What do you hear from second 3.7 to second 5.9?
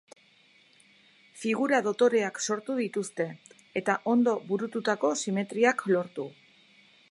eta ondo burututako simetriak